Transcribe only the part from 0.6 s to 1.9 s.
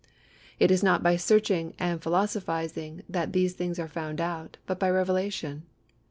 is not by searching